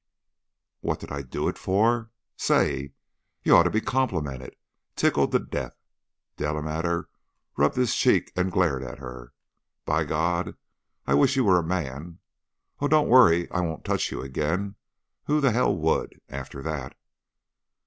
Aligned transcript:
"What 0.79 0.99
did 0.99 1.11
I 1.11 1.21
do 1.21 1.47
it 1.47 1.59
for? 1.59 2.09
Say! 2.35 2.93
You 3.43 3.55
ought 3.55 3.65
to 3.65 3.69
be 3.69 3.81
complimented 3.81 4.55
tickled 4.95 5.31
to 5.31 5.37
death." 5.37 5.75
Delamater 6.37 7.07
rubbed 7.55 7.75
his 7.75 7.95
cheek 7.95 8.31
and 8.35 8.51
glared 8.51 8.81
at 8.81 8.97
her. 8.97 9.31
"By 9.85 10.05
God! 10.05 10.57
I 11.05 11.13
wish 11.13 11.35
you 11.35 11.43
were 11.43 11.59
a 11.59 11.63
man. 11.63 12.17
Oh, 12.79 12.87
don't 12.87 13.09
worry, 13.09 13.47
I 13.51 13.59
won't 13.59 13.85
touch 13.85 14.11
you 14.11 14.23
again! 14.23 14.73
Who 15.25 15.39
the 15.39 15.51
hell 15.51 15.77
would, 15.77 16.19
after 16.29 16.63
that?" 16.63 16.97